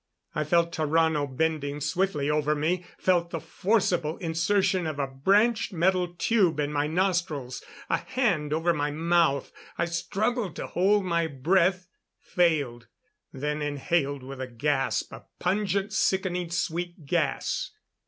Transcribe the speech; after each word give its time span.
I 0.33 0.43
felt 0.45 0.71
Tarrano 0.73 1.27
bending 1.27 1.79
swiftly 1.79 2.27
over 2.27 2.55
me; 2.55 2.83
felt 2.97 3.29
the 3.29 3.39
forcible 3.39 4.17
insertion 4.17 4.87
of 4.87 4.97
a 4.97 5.05
branched 5.05 5.71
metal 5.73 6.15
tube 6.17 6.59
in 6.59 6.73
my 6.73 6.87
nostrils; 6.87 7.63
a 7.87 7.97
hand 7.97 8.51
over 8.51 8.73
my 8.73 8.89
mouth. 8.89 9.51
I 9.77 9.85
struggled 9.85 10.55
to 10.55 10.65
hold 10.65 11.05
my 11.05 11.27
breath 11.27 11.87
failed. 12.19 12.87
Then 13.31 13.61
inhaled 13.61 14.23
with 14.23 14.41
a 14.41 14.47
gasp, 14.47 15.13
a 15.13 15.25
pungent, 15.37 15.93
sickening 15.93 16.49
sweet 16.49 17.05
gas. 17.05 17.69